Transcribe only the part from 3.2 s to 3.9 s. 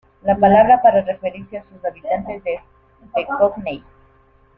cockney.